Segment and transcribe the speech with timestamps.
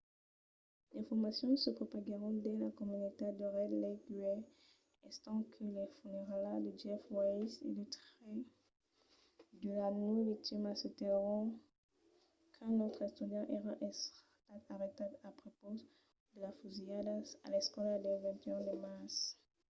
[0.91, 4.39] d'informacions se propaguèron dins la comunitat de red lake uèi
[5.09, 8.27] estent que las funeralhas de jeff weise e de tres
[9.63, 11.45] de las nòu victimas se tenguèron
[12.55, 15.81] qu'un autre estudiant èra estat arrestat a prepaus
[16.31, 19.15] de las fusilhadas a l'escòla del 21 de març